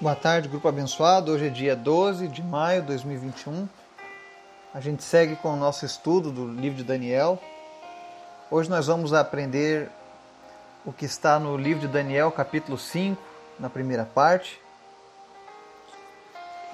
[0.00, 1.30] Boa tarde, grupo abençoado.
[1.30, 3.68] Hoje é dia 12 de maio de 2021.
[4.72, 7.38] A gente segue com o nosso estudo do livro de Daniel.
[8.50, 9.90] Hoje nós vamos aprender
[10.86, 13.22] o que está no livro de Daniel, capítulo 5,
[13.58, 14.58] na primeira parte.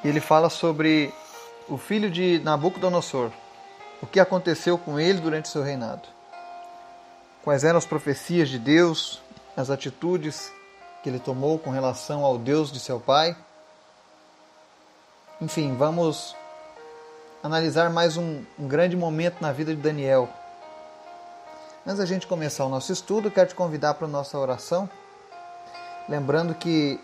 [0.04, 1.12] Ele fala sobre
[1.68, 3.32] o filho de Nabucodonosor,
[4.00, 6.06] o que aconteceu com ele durante seu reinado.
[7.43, 9.20] Quais eram as profecias de Deus,
[9.56, 10.48] as atitudes
[11.02, 13.36] que ele tomou com relação ao Deus de seu pai.
[15.41, 16.34] Enfim, vamos
[17.42, 20.28] analisar mais um, um grande momento na vida de Daniel.
[21.86, 24.91] Antes da gente começar o nosso estudo, quero te convidar para a nossa oração.
[26.09, 27.00] Lembrando que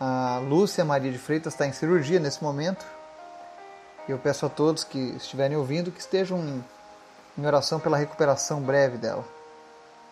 [0.00, 2.84] a Lúcia Maria de Freitas está em cirurgia nesse momento.
[4.08, 6.64] E eu peço a todos que estiverem ouvindo que estejam em,
[7.36, 9.24] em oração pela recuperação breve dela.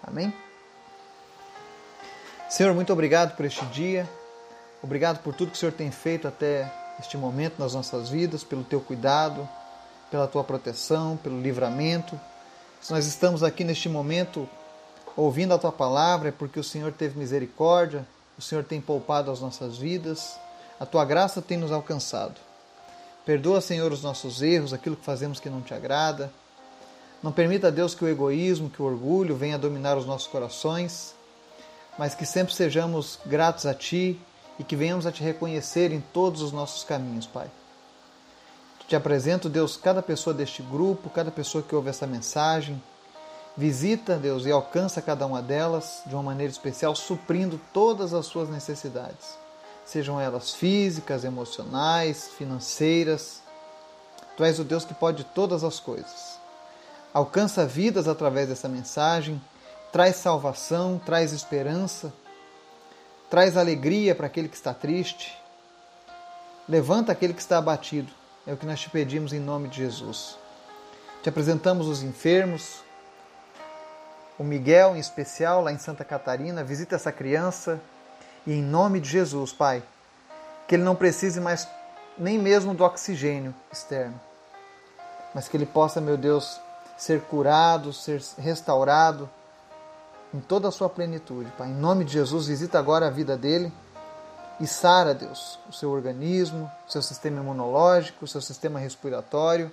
[0.07, 0.33] Amém?
[2.49, 4.09] Senhor, muito obrigado por este dia.
[4.81, 8.63] Obrigado por tudo que o Senhor tem feito até este momento nas nossas vidas, pelo
[8.63, 9.47] teu cuidado,
[10.13, 12.19] pela tua proteção, pelo livramento.
[12.81, 14.49] Se nós estamos aqui neste momento
[15.17, 18.07] ouvindo a tua palavra, é porque o Senhor teve misericórdia,
[18.39, 20.39] o Senhor tem poupado as nossas vidas,
[20.79, 22.37] a tua graça tem nos alcançado.
[23.25, 26.31] Perdoa, Senhor, os nossos erros, aquilo que fazemos que não te agrada.
[27.21, 31.16] Não permita, Deus, que o egoísmo, que o orgulho venha dominar os nossos corações
[31.99, 34.21] mas que sempre sejamos gratos a Ti
[34.59, 37.51] e que venhamos a Te reconhecer em todos os nossos caminhos, Pai.
[38.89, 42.81] Te apresento, Deus, cada pessoa deste grupo, cada pessoa que ouve essa mensagem.
[43.57, 48.49] Visita, Deus, e alcança cada uma delas de uma maneira especial, suprindo todas as suas
[48.49, 49.37] necessidades,
[49.85, 53.41] sejam elas físicas, emocionais, financeiras.
[54.37, 56.39] Tu és o Deus que pode todas as coisas.
[57.13, 59.41] Alcança vidas através dessa mensagem
[59.97, 62.13] traz salvação, traz esperança,
[63.31, 65.43] traz alegria para aquele que está triste,
[66.69, 68.13] levanta aquele que está abatido.
[68.47, 70.37] É o que nós te pedimos em nome de Jesus.
[71.23, 72.83] Te apresentamos os enfermos,
[74.39, 76.63] o Miguel em especial, lá em Santa Catarina.
[76.63, 77.81] Visita essa criança
[78.47, 79.83] e em nome de Jesus, Pai,
[80.69, 81.67] que ele não precise mais
[82.19, 84.21] nem mesmo do oxigênio externo,
[85.35, 86.61] mas que ele possa, meu Deus,
[86.99, 89.27] ser curado, ser restaurado
[90.37, 91.51] em toda a sua plenitude.
[91.57, 93.73] Pai, em nome de Jesus, visita agora a vida dele
[94.61, 99.71] e sara, Deus, o seu organismo, o seu sistema imunológico, o seu sistema respiratório.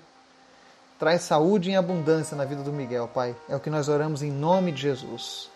[0.98, 3.36] Traz saúde em abundância na vida do Miguel, Pai.
[3.50, 5.50] É o que nós oramos em nome de Jesus.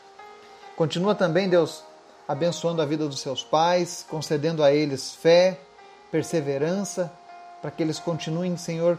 [0.76, 1.84] Continua também, Deus,
[2.28, 5.60] abençoando a vida dos seus pais, concedendo a eles fé,
[6.12, 7.12] perseverança,
[7.62, 8.98] para que eles continuem, Senhor,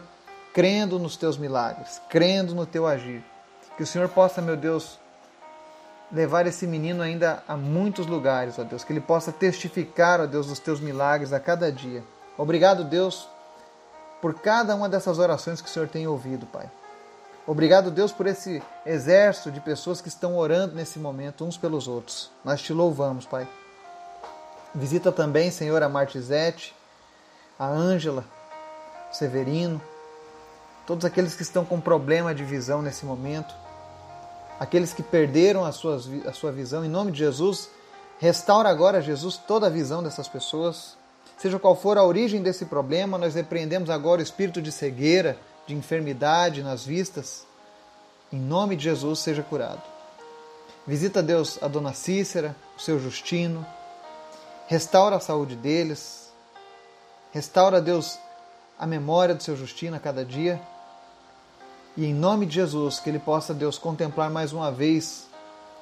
[0.53, 3.23] crendo nos teus milagres, crendo no teu agir.
[3.77, 4.99] Que o Senhor possa, meu Deus,
[6.11, 10.47] levar esse menino ainda a muitos lugares, ó Deus, que ele possa testificar, ó Deus,
[10.47, 12.03] dos teus milagres a cada dia.
[12.37, 13.27] Obrigado, Deus,
[14.21, 16.69] por cada uma dessas orações que o Senhor tem ouvido, Pai.
[17.45, 22.31] Obrigado, Deus, por esse exército de pessoas que estão orando nesse momento uns pelos outros.
[22.43, 23.47] Nós te louvamos, Pai.
[24.73, 26.75] Visita também, Senhor, a Martizete,
[27.57, 28.23] a Ângela,
[29.11, 29.81] Severino,
[30.85, 33.53] todos aqueles que estão com problema de visão nesse momento
[34.59, 37.69] aqueles que perderam a, suas, a sua visão, em nome de Jesus,
[38.19, 40.97] restaura agora, Jesus, toda a visão dessas pessoas.
[41.37, 45.73] Seja qual for a origem desse problema, nós repreendemos agora o espírito de cegueira, de
[45.73, 47.47] enfermidade nas vistas.
[48.31, 49.81] Em nome de Jesus, seja curado.
[50.85, 53.65] Visita, Deus, a dona Cícera, o seu Justino.
[54.67, 56.31] Restaura a saúde deles.
[57.31, 58.19] Restaura, Deus,
[58.77, 60.59] a memória do seu Justino a cada dia.
[61.99, 65.27] E em nome de Jesus, que ele possa, Deus, contemplar mais uma vez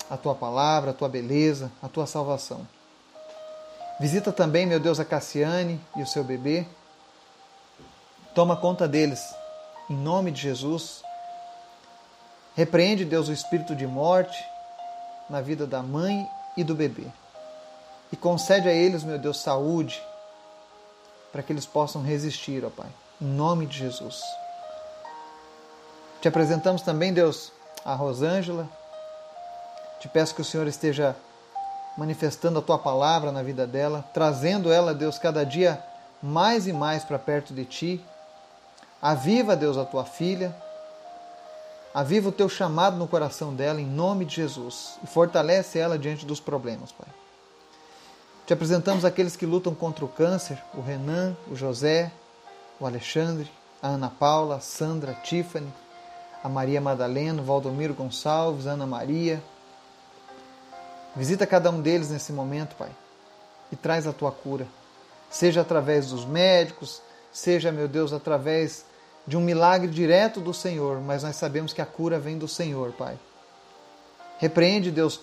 [0.09, 2.67] a tua palavra, a tua beleza, a tua salvação.
[3.99, 6.65] Visita também, meu Deus, a Cassiane e o seu bebê.
[8.33, 9.23] Toma conta deles,
[9.87, 11.03] em nome de Jesus.
[12.55, 14.43] Repreende, Deus, o espírito de morte
[15.29, 17.05] na vida da mãe e do bebê.
[18.11, 20.01] E concede a eles, meu Deus, saúde,
[21.31, 22.89] para que eles possam resistir, ó Pai.
[23.21, 24.19] Em nome de Jesus.
[26.27, 27.53] Te apresentamos também, Deus,
[27.85, 28.67] a Rosângela.
[30.01, 31.15] Te peço que o Senhor esteja
[31.97, 35.81] manifestando a tua palavra na vida dela, trazendo ela, Deus, cada dia
[36.21, 38.05] mais e mais para perto de ti.
[39.01, 40.53] Aviva, Deus, a tua filha.
[41.93, 44.99] Aviva o teu chamado no coração dela, em nome de Jesus.
[45.01, 47.07] E fortalece ela diante dos problemas, Pai.
[48.45, 52.11] Te apresentamos aqueles que lutam contra o câncer: o Renan, o José,
[52.81, 53.49] o Alexandre,
[53.81, 55.71] a Ana Paula, a Sandra, a Tiffany
[56.47, 59.43] a Maria Madalena, Valdomiro Gonçalves, Ana Maria.
[61.13, 62.89] Visita cada um deles nesse momento, Pai,
[63.69, 64.65] e traz a tua cura.
[65.29, 67.01] seja através dos médicos,
[67.33, 68.85] seja, meu Deus, através
[69.27, 72.93] de um milagre direto do Senhor, mas nós sabemos que a cura vem do Senhor,
[72.93, 73.19] Pai.
[74.37, 75.19] Repreende, Deus,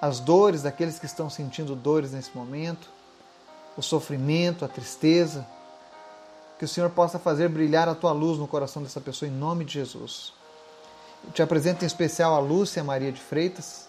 [0.00, 2.88] as dores daqueles que estão sentindo dores nesse momento,
[3.76, 5.46] o sofrimento, a tristeza.
[6.58, 9.66] Que o Senhor possa fazer brilhar a tua luz no coração dessa pessoa em nome
[9.66, 10.32] de Jesus.
[11.32, 13.88] Te apresento em especial a Lúcia Maria de Freitas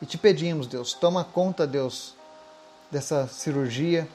[0.00, 2.14] e te pedimos, Deus, toma conta, Deus,
[2.90, 4.08] dessa cirurgia.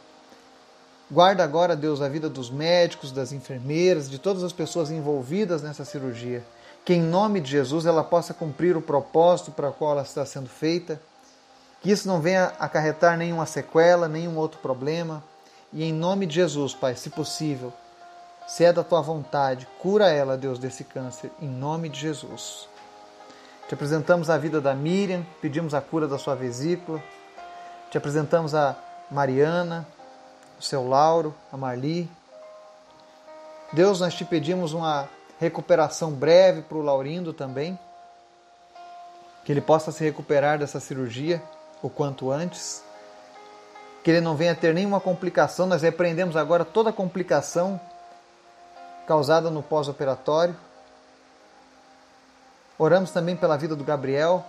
[1.12, 5.83] Guarda agora, Deus, a vida dos médicos, das enfermeiras, de todas as pessoas envolvidas nessa
[5.83, 6.44] cirurgia.
[6.86, 10.25] Que em nome de Jesus ela possa cumprir o propósito para o qual ela está
[10.25, 11.00] sendo feita.
[11.81, 15.24] Que isso não venha acarretar nenhuma sequela, nenhum outro problema.
[15.74, 17.74] E em nome de Jesus, Pai, se possível,
[18.49, 22.67] se é da tua vontade, cura ela, Deus, desse câncer, em nome de Jesus.
[23.67, 26.99] Te apresentamos a vida da Miriam, pedimos a cura da sua vesícula.
[27.91, 28.75] Te apresentamos a
[29.11, 29.87] Mariana,
[30.59, 32.09] o seu Lauro, a Marli.
[33.71, 35.07] Deus, nós te pedimos uma
[35.39, 37.77] recuperação breve para o Laurindo também.
[39.45, 41.39] Que ele possa se recuperar dessa cirurgia
[41.83, 42.83] o quanto antes.
[44.03, 45.67] Que ele não venha ter nenhuma complicação.
[45.67, 47.79] Nós repreendemos agora toda complicação
[49.09, 50.56] causada no pós-operatório.
[52.77, 54.45] Oramos também pela vida do Gabriel,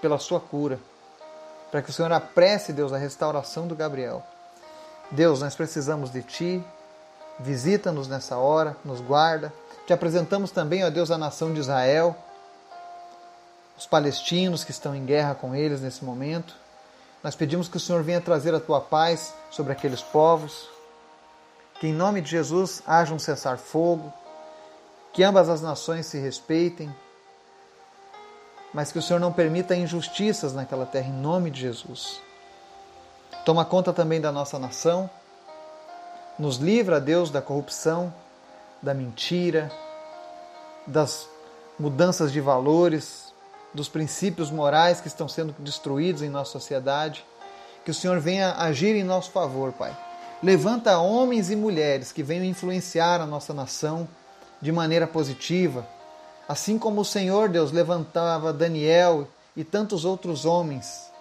[0.00, 0.78] pela sua cura,
[1.70, 4.22] para que o Senhor apresse, Deus, a restauração do Gabriel.
[5.10, 6.64] Deus, nós precisamos de Ti,
[7.38, 9.52] visita-nos nessa hora, nos guarda.
[9.86, 12.16] Te apresentamos também, ó Deus, a nação de Israel,
[13.76, 16.56] os palestinos que estão em guerra com eles nesse momento.
[17.22, 20.71] Nós pedimos que o Senhor venha trazer a Tua paz sobre aqueles povos,
[21.82, 24.12] que em nome de Jesus haja um cessar-fogo,
[25.12, 26.94] que ambas as nações se respeitem,
[28.72, 32.20] mas que o Senhor não permita injustiças naquela terra, em nome de Jesus.
[33.44, 35.10] Toma conta também da nossa nação,
[36.38, 38.14] nos livra, Deus, da corrupção,
[38.80, 39.68] da mentira,
[40.86, 41.28] das
[41.76, 43.34] mudanças de valores,
[43.74, 47.26] dos princípios morais que estão sendo destruídos em nossa sociedade.
[47.84, 50.11] Que o Senhor venha agir em nosso favor, Pai
[50.42, 54.08] Levanta homens e mulheres que venham influenciar a nossa nação
[54.60, 55.86] de maneira positiva,
[56.48, 61.12] assim como o Senhor Deus levantava Daniel e tantos outros homens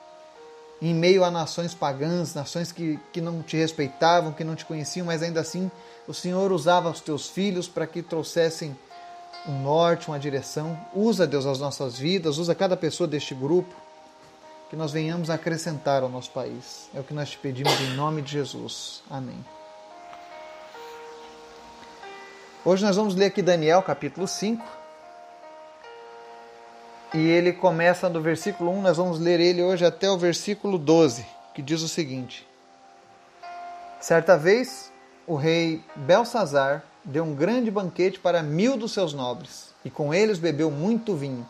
[0.82, 5.06] em meio a nações pagãs, nações que, que não te respeitavam, que não te conheciam,
[5.06, 5.70] mas ainda assim
[6.08, 8.76] o Senhor usava os teus filhos para que trouxessem
[9.48, 10.76] um norte, uma direção.
[10.96, 13.76] Usa, Deus, as nossas vidas, usa cada pessoa deste grupo
[14.72, 16.90] que nós venhamos acrescentar ao nosso país.
[16.96, 19.04] É o que nós te pedimos em nome de Jesus.
[19.10, 19.44] Amém.
[22.64, 24.66] Hoje nós vamos ler aqui Daniel capítulo 5.
[27.14, 31.26] E ele começa no versículo 1, nós vamos ler ele hoje até o versículo 12,
[31.54, 32.48] que diz o seguinte:
[34.00, 34.90] Certa vez,
[35.28, 40.40] o rei Belsazar deu um grande banquete para mil dos seus nobres, e com eles
[40.40, 41.46] bebeu muito vinho.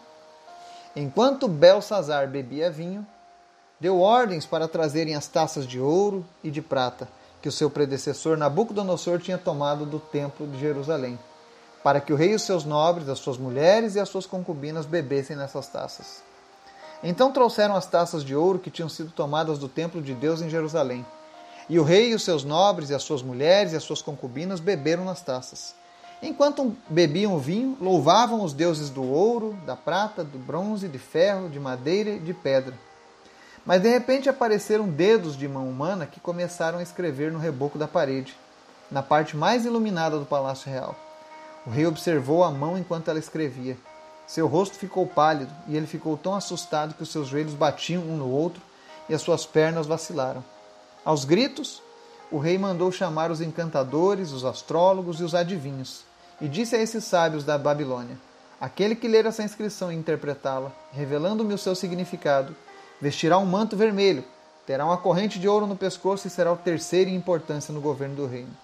[0.95, 3.05] Enquanto Belsazar bebia vinho,
[3.79, 7.07] deu ordens para trazerem as taças de ouro e de prata
[7.41, 11.17] que o seu predecessor Nabucodonosor tinha tomado do templo de Jerusalém,
[11.83, 14.85] para que o rei e os seus nobres, as suas mulheres e as suas concubinas
[14.85, 16.21] bebessem nessas taças.
[17.03, 20.49] Então trouxeram as taças de ouro que tinham sido tomadas do templo de Deus em
[20.49, 21.03] Jerusalém.
[21.67, 24.59] E o rei e os seus nobres e as suas mulheres e as suas concubinas
[24.59, 25.73] beberam nas taças.
[26.23, 31.59] Enquanto bebiam vinho, louvavam os deuses do ouro, da prata, do bronze, de ferro, de
[31.59, 32.77] madeira e de pedra.
[33.65, 37.87] Mas de repente apareceram dedos de mão humana que começaram a escrever no reboco da
[37.87, 38.37] parede,
[38.91, 40.95] na parte mais iluminada do palácio real.
[41.65, 43.75] O rei observou a mão enquanto ela escrevia.
[44.27, 48.15] Seu rosto ficou pálido e ele ficou tão assustado que os seus joelhos batiam um
[48.15, 48.61] no outro
[49.09, 50.43] e as suas pernas vacilaram.
[51.03, 51.81] Aos gritos,
[52.31, 56.10] o rei mandou chamar os encantadores, os astrólogos e os adivinhos
[56.41, 58.17] e disse a esses sábios da Babilônia:
[58.59, 62.55] Aquele que ler essa inscrição e interpretá-la, revelando-me o seu significado,
[62.99, 64.23] vestirá um manto vermelho,
[64.65, 68.15] terá uma corrente de ouro no pescoço e será o terceiro em importância no governo
[68.15, 68.55] do reino.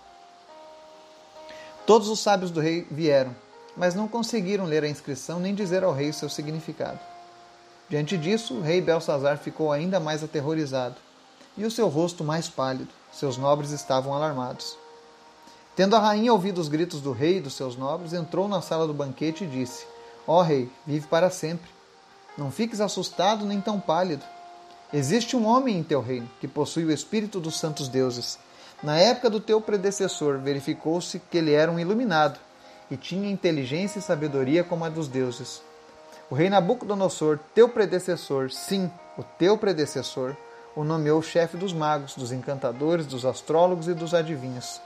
[1.85, 3.33] Todos os sábios do rei vieram,
[3.75, 6.99] mas não conseguiram ler a inscrição nem dizer ao rei o seu significado.
[7.89, 10.95] Diante disso, o rei Belsazar ficou ainda mais aterrorizado
[11.55, 12.89] e o seu rosto mais pálido.
[13.11, 14.77] Seus nobres estavam alarmados.
[15.77, 18.87] Tendo a rainha ouvido os gritos do rei e dos seus nobres, entrou na sala
[18.87, 19.85] do banquete e disse:
[20.25, 21.69] Ó oh, rei, vive para sempre.
[22.35, 24.25] Não fiques assustado nem tão pálido.
[24.91, 28.39] Existe um homem em teu reino que possui o espírito dos santos deuses.
[28.81, 32.39] Na época do teu predecessor, verificou-se que ele era um iluminado
[32.89, 35.61] e tinha inteligência e sabedoria como a dos deuses.
[36.27, 40.35] O rei Nabucodonosor, teu predecessor, sim, o teu predecessor,
[40.75, 44.81] o nomeou chefe dos magos, dos encantadores, dos astrólogos e dos adivinhos.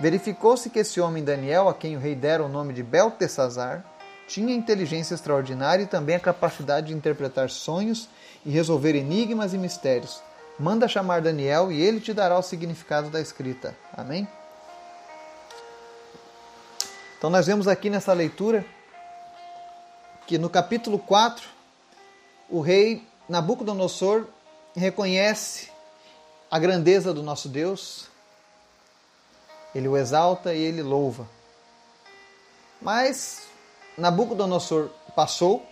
[0.00, 3.84] Verificou-se que esse homem Daniel, a quem o rei dera o nome de Beltesazar,
[4.26, 8.08] tinha inteligência extraordinária e também a capacidade de interpretar sonhos
[8.44, 10.22] e resolver enigmas e mistérios.
[10.58, 13.76] Manda chamar Daniel e ele te dará o significado da escrita.
[13.96, 14.26] Amém?
[17.18, 18.64] Então, nós vemos aqui nessa leitura
[20.26, 21.46] que no capítulo 4,
[22.48, 24.26] o rei Nabucodonosor
[24.74, 25.70] reconhece
[26.50, 28.08] a grandeza do nosso Deus,
[29.74, 31.28] ele o exalta e ele louva.
[32.80, 33.42] Mas
[33.96, 35.66] Nabucodonosor passou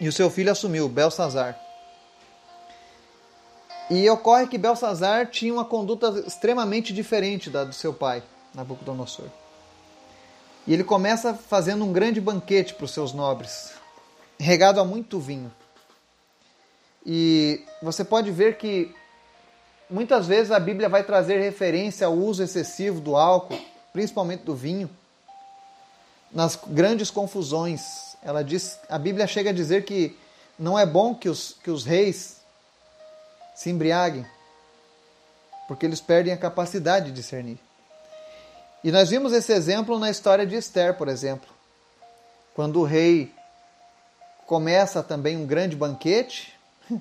[0.00, 1.58] e o seu filho assumiu, Belsazar.
[3.90, 8.22] E ocorre que Belsazar tinha uma conduta extremamente diferente da do seu pai,
[8.54, 9.26] Nabucodonosor.
[10.66, 13.72] E ele começa fazendo um grande banquete para os seus nobres,
[14.38, 15.52] regado a muito vinho.
[17.04, 18.94] E você pode ver que
[19.92, 23.58] muitas vezes a Bíblia vai trazer referência ao uso excessivo do álcool,
[23.92, 24.90] principalmente do vinho,
[26.32, 28.16] nas grandes confusões.
[28.22, 30.16] Ela diz, a Bíblia chega a dizer que
[30.58, 32.40] não é bom que os, que os reis
[33.54, 34.26] se embriaguem,
[35.68, 37.58] porque eles perdem a capacidade de discernir.
[38.82, 41.48] E nós vimos esse exemplo na história de Esther, por exemplo.
[42.54, 43.32] Quando o rei
[44.46, 46.58] começa também um grande banquete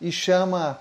[0.00, 0.80] e chama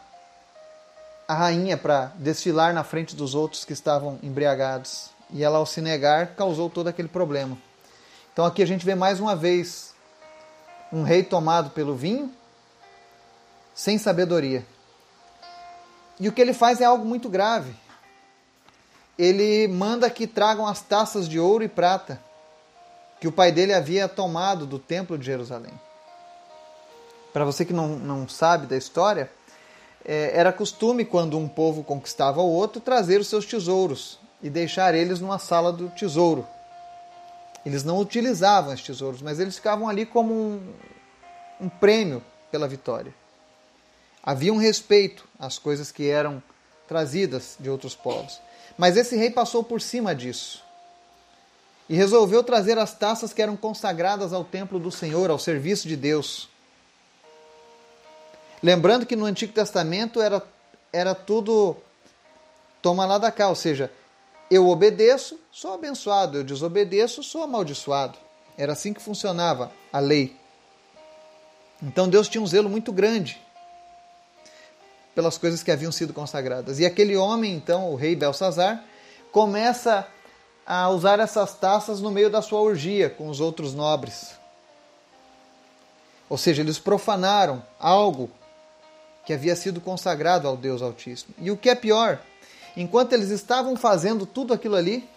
[1.30, 5.12] a rainha para desfilar na frente dos outros que estavam embriagados.
[5.32, 7.58] E ela, ao se negar, causou todo aquele problema.
[8.34, 9.94] Então aqui a gente vê mais uma vez
[10.92, 12.30] um rei tomado pelo vinho,
[13.74, 14.66] sem sabedoria.
[16.20, 17.74] E o que ele faz é algo muito grave
[19.20, 22.22] ele manda que tragam as taças de ouro e prata
[23.20, 25.74] que o pai dele havia tomado do templo de Jerusalém.
[27.34, 29.30] Para você que não, não sabe da história,
[30.06, 35.20] era costume, quando um povo conquistava o outro, trazer os seus tesouros e deixar eles
[35.20, 36.48] numa sala do tesouro.
[37.66, 40.74] Eles não utilizavam os tesouros, mas eles ficavam ali como um,
[41.60, 43.14] um prêmio pela vitória.
[44.24, 46.42] Havia um respeito às coisas que eram
[46.88, 48.40] trazidas de outros povos.
[48.78, 50.64] Mas esse rei passou por cima disso
[51.90, 55.96] e resolveu trazer as taças que eram consagradas ao templo do Senhor, ao serviço de
[55.96, 56.48] Deus.
[58.62, 60.44] Lembrando que no Antigo Testamento era,
[60.92, 61.78] era tudo
[62.82, 63.92] toma lá da cá, ou seja,
[64.50, 68.18] eu obedeço, sou abençoado, eu desobedeço, sou amaldiçoado.
[68.58, 70.36] Era assim que funcionava a lei.
[71.82, 73.40] Então Deus tinha um zelo muito grande
[75.16, 76.80] pelas coisas que haviam sido consagradas.
[76.80, 78.84] E aquele homem, então, o rei Belsazar,
[79.32, 80.08] começa
[80.66, 84.32] a usar essas taças no meio da sua orgia com os outros nobres.
[86.30, 88.30] Ou seja, eles profanaram algo
[89.30, 91.36] que havia sido consagrado ao Deus Altíssimo.
[91.38, 92.20] E o que é pior,
[92.76, 95.08] enquanto eles estavam fazendo tudo aquilo ali,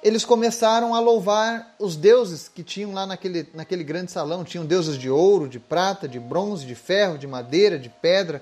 [0.00, 4.44] eles começaram a louvar os deuses que tinham lá naquele, naquele grande salão.
[4.44, 8.40] Tinham deuses de ouro, de prata, de bronze, de ferro, de madeira, de pedra.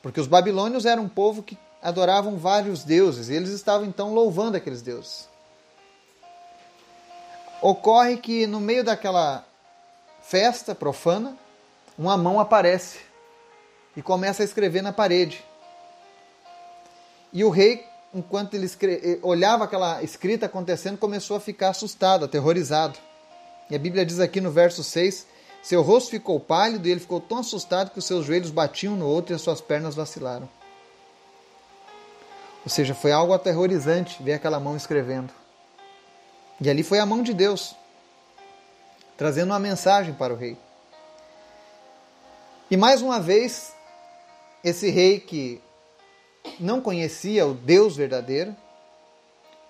[0.00, 4.56] Porque os babilônios eram um povo que adoravam vários deuses e eles estavam então louvando
[4.56, 5.28] aqueles deuses.
[7.60, 9.44] Ocorre que no meio daquela
[10.22, 11.36] festa profana,
[12.02, 12.98] uma mão aparece
[13.96, 15.44] e começa a escrever na parede.
[17.32, 19.18] E o rei, enquanto ele escre...
[19.22, 22.98] olhava aquela escrita acontecendo, começou a ficar assustado, aterrorizado.
[23.70, 25.32] E a Bíblia diz aqui no verso 6
[25.62, 29.06] seu rosto ficou pálido e ele ficou tão assustado que os seus joelhos batiam no
[29.06, 30.48] outro e as suas pernas vacilaram.
[32.64, 35.32] Ou seja, foi algo aterrorizante ver aquela mão escrevendo.
[36.60, 37.76] E ali foi a mão de Deus,
[39.16, 40.58] trazendo uma mensagem para o rei.
[42.72, 43.74] E mais uma vez,
[44.64, 45.60] esse rei que
[46.58, 48.56] não conhecia o Deus verdadeiro,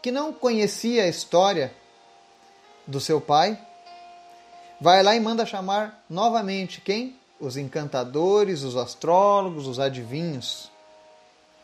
[0.00, 1.74] que não conhecia a história
[2.86, 3.58] do seu pai,
[4.80, 7.18] vai lá e manda chamar novamente quem?
[7.40, 10.70] Os encantadores, os astrólogos, os adivinhos,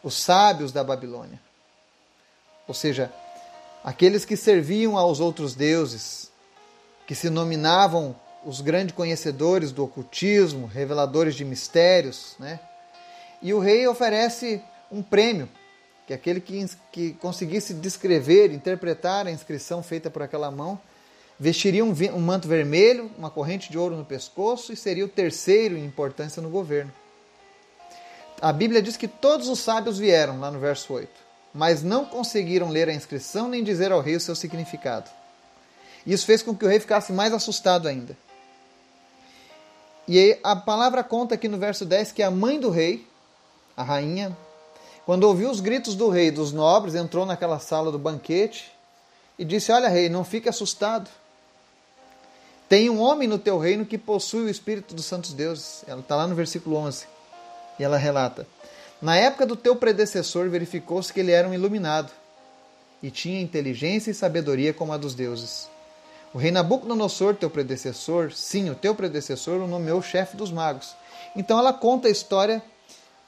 [0.02, 1.40] os sábios da Babilônia.
[2.66, 3.12] Ou seja,
[3.84, 6.32] aqueles que serviam aos outros deuses,
[7.06, 12.60] que se nominavam os grandes conhecedores do ocultismo, reveladores de mistérios, né?
[13.40, 15.48] E o rei oferece um prêmio,
[16.06, 20.80] que é aquele que, que conseguisse descrever, interpretar a inscrição feita por aquela mão,
[21.40, 25.76] Vestiria um, um manto vermelho, uma corrente de ouro no pescoço e seria o terceiro
[25.76, 26.92] em importância no governo.
[28.40, 31.08] A Bíblia diz que todos os sábios vieram, lá no verso 8,
[31.54, 35.08] mas não conseguiram ler a inscrição nem dizer ao rei o seu significado.
[36.04, 38.16] Isso fez com que o rei ficasse mais assustado ainda.
[40.08, 43.06] E aí a palavra conta aqui no verso 10 que a mãe do rei,
[43.76, 44.34] a rainha,
[45.04, 48.72] quando ouviu os gritos do rei e dos nobres, entrou naquela sala do banquete
[49.38, 51.10] e disse: Olha, rei, não fique assustado.
[52.70, 55.84] Tem um homem no teu reino que possui o espírito dos santos deuses.
[55.86, 57.06] Ela está lá no versículo 11.
[57.78, 58.46] E ela relata:
[59.00, 62.10] Na época do teu predecessor, verificou-se que ele era um iluminado
[63.02, 65.68] e tinha inteligência e sabedoria como a dos deuses.
[66.32, 70.94] O rei Nabucodonosor, teu predecessor, sim, o teu predecessor, o nomeou chefe dos magos.
[71.34, 72.62] Então ela conta a história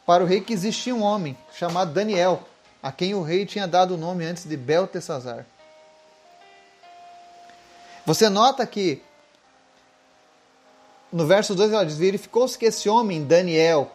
[0.04, 2.42] para o rei que existia um homem chamado Daniel,
[2.83, 5.47] a quem o rei tinha dado o nome antes de Beltesazar.
[8.04, 9.02] Você nota que
[11.12, 13.90] no verso 2 ela diz: Verificou-se que esse homem, Daniel,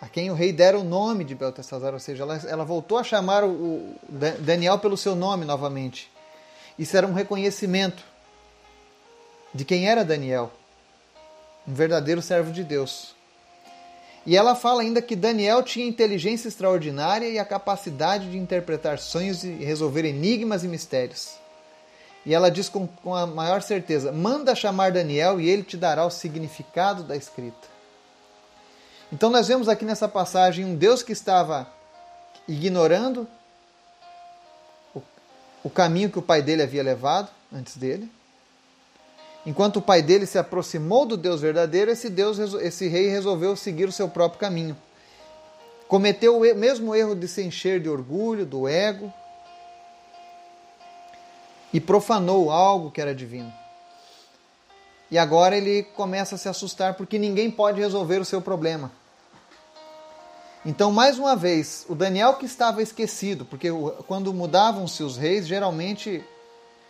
[0.00, 3.04] a quem o rei dera o nome de Beltesazar, ou seja, ela, ela voltou a
[3.04, 3.96] chamar o, o
[4.40, 6.10] Daniel pelo seu nome novamente.
[6.78, 8.04] Isso era um reconhecimento
[9.54, 10.52] de quem era Daniel,
[11.66, 13.14] um verdadeiro servo de Deus.
[14.26, 19.44] E ela fala ainda que Daniel tinha inteligência extraordinária e a capacidade de interpretar sonhos
[19.44, 21.34] e resolver enigmas e mistérios.
[22.26, 26.04] E ela diz com, com a maior certeza: manda chamar Daniel e ele te dará
[26.06, 27.68] o significado da escrita.
[29.12, 31.68] Então nós vemos aqui nessa passagem um Deus que estava
[32.48, 33.28] ignorando
[34.94, 35.02] o,
[35.62, 38.10] o caminho que o pai dele havia levado antes dele.
[39.46, 43.86] Enquanto o pai dele se aproximou do Deus verdadeiro, esse Deus, esse rei resolveu seguir
[43.86, 44.76] o seu próprio caminho.
[45.86, 49.12] Cometeu o mesmo erro de se encher de orgulho, do ego,
[51.72, 53.52] e profanou algo que era divino.
[55.10, 58.90] E agora ele começa a se assustar porque ninguém pode resolver o seu problema.
[60.64, 63.68] Então, mais uma vez, o Daniel que estava esquecido, porque
[64.08, 66.24] quando mudavam-se os reis, geralmente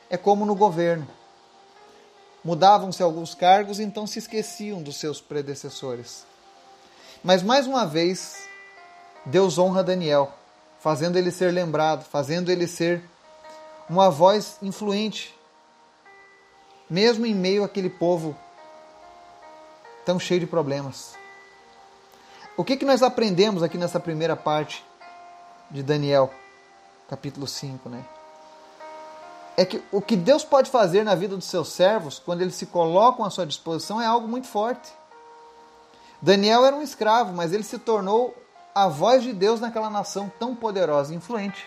[0.09, 1.09] é como no governo.
[2.45, 6.27] Mudavam-se alguns cargos, então se esqueciam dos seus predecessores.
[7.23, 8.47] Mas mais uma vez,
[9.25, 10.31] Deus honra Daniel,
[10.79, 13.03] fazendo ele ser lembrado, fazendo ele ser
[13.89, 15.35] uma voz influente,
[16.89, 18.37] mesmo em meio àquele povo
[20.05, 21.17] tão cheio de problemas.
[22.57, 24.85] O que, que nós aprendemos aqui nessa primeira parte
[25.71, 26.33] de Daniel,
[27.09, 28.05] capítulo 5, né?
[29.57, 32.67] É que o que Deus pode fazer na vida dos seus servos, quando eles se
[32.67, 34.93] colocam à sua disposição, é algo muito forte.
[36.21, 38.35] Daniel era um escravo, mas ele se tornou
[38.75, 41.65] a voz de Deus naquela nação tão poderosa e influente.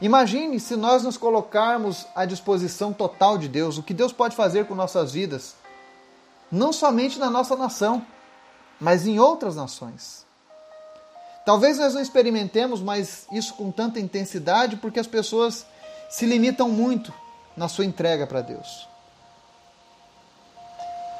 [0.00, 4.66] Imagine se nós nos colocarmos à disposição total de Deus, o que Deus pode fazer
[4.66, 5.56] com nossas vidas,
[6.50, 8.04] não somente na nossa nação,
[8.78, 10.24] mas em outras nações.
[11.44, 15.66] Talvez nós não experimentemos mais isso com tanta intensidade porque as pessoas
[16.14, 17.12] se limitam muito
[17.56, 18.88] na sua entrega para Deus.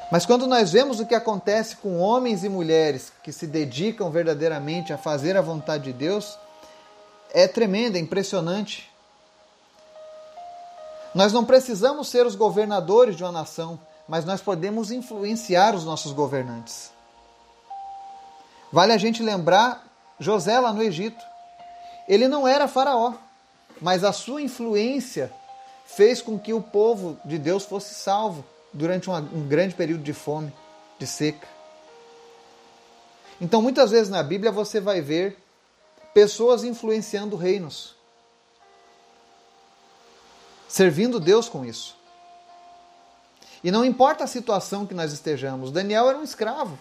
[0.08, 4.92] Mas quando nós vemos o que acontece com homens e mulheres que se dedicam verdadeiramente
[4.92, 6.38] a fazer a vontade de Deus,
[7.32, 8.88] é tremenda, é impressionante.
[11.12, 16.12] Nós não precisamos ser os governadores de uma nação, mas nós podemos influenciar os nossos
[16.12, 16.92] governantes.
[18.70, 19.84] Vale a gente lembrar
[20.20, 21.24] José lá no Egito.
[22.06, 23.14] Ele não era faraó,
[23.80, 25.32] mas a sua influência
[25.86, 30.12] fez com que o povo de Deus fosse salvo durante uma, um grande período de
[30.12, 30.52] fome,
[30.98, 31.46] de seca.
[33.40, 35.36] Então, muitas vezes na Bíblia você vai ver
[36.12, 37.94] pessoas influenciando reinos,
[40.68, 41.96] servindo Deus com isso.
[43.62, 46.78] E não importa a situação que nós estejamos, Daniel era um escravo.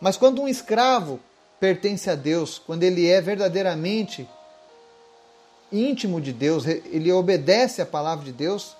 [0.00, 1.18] Mas quando um escravo
[1.58, 4.28] pertence a Deus, quando ele é verdadeiramente
[5.72, 8.76] íntimo de Deus, ele obedece à palavra de Deus,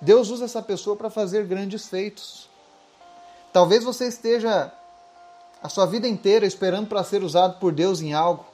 [0.00, 2.48] Deus usa essa pessoa para fazer grandes feitos.
[3.52, 4.72] Talvez você esteja
[5.62, 8.46] a sua vida inteira esperando para ser usado por Deus em algo.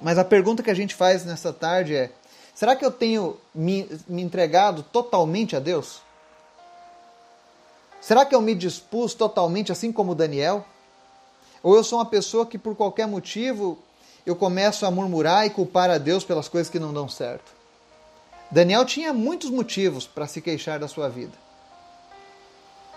[0.00, 2.12] Mas a pergunta que a gente faz nessa tarde é:
[2.54, 6.02] será que eu tenho me, me entregado totalmente a Deus?
[8.00, 10.64] Será que eu me dispus totalmente assim como Daniel?
[11.62, 13.78] Ou eu sou uma pessoa que por qualquer motivo
[14.26, 17.52] eu começo a murmurar e culpar a Deus pelas coisas que não dão certo?
[18.50, 21.32] Daniel tinha muitos motivos para se queixar da sua vida.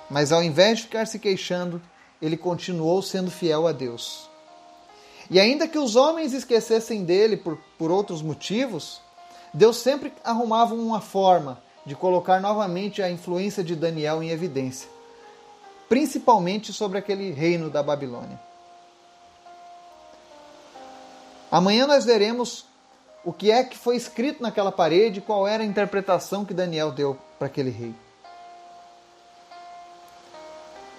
[0.09, 1.81] Mas ao invés de ficar se queixando,
[2.21, 4.29] ele continuou sendo fiel a Deus.
[5.29, 9.01] E ainda que os homens esquecessem dele por, por outros motivos,
[9.53, 14.89] Deus sempre arrumava uma forma de colocar novamente a influência de Daniel em evidência,
[15.89, 18.46] principalmente sobre aquele reino da Babilônia.
[21.51, 22.65] Amanhã nós veremos
[23.23, 27.17] o que é que foi escrito naquela parede, qual era a interpretação que Daniel deu
[27.37, 27.93] para aquele rei.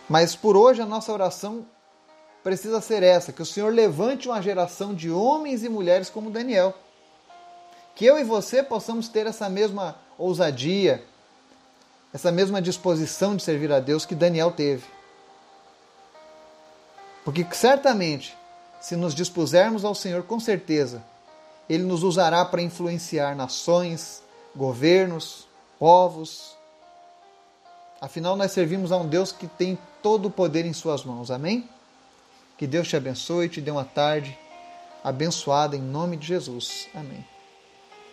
[0.09, 1.67] Mas por hoje a nossa oração
[2.43, 6.75] precisa ser essa: que o Senhor levante uma geração de homens e mulheres como Daniel.
[7.95, 11.05] Que eu e você possamos ter essa mesma ousadia,
[12.15, 14.85] essa mesma disposição de servir a Deus que Daniel teve.
[17.25, 18.38] Porque certamente,
[18.81, 21.03] se nos dispusermos ao Senhor, com certeza,
[21.69, 24.23] Ele nos usará para influenciar nações,
[24.55, 25.47] governos,
[25.79, 26.57] povos.
[28.01, 31.31] Afinal, nós servimos a um Deus que tem todo o poder em Suas mãos.
[31.31, 31.69] Amém?
[32.57, 34.37] Que Deus te abençoe e te dê uma tarde
[35.03, 36.89] abençoada em nome de Jesus.
[36.95, 37.38] Amém.